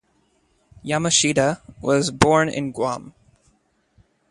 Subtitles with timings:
[0.83, 3.13] Yamashita was born in Guam.